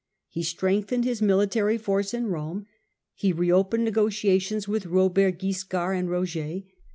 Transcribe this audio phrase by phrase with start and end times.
[0.29, 2.65] He strengthened his military force in Rome;
[3.13, 6.61] he re opened negotiations with Robert Wiscard and Roger.